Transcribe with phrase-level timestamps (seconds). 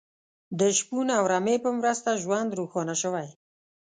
[0.59, 3.27] د شپون او رمې په مرسته ژوند روښانه شوی.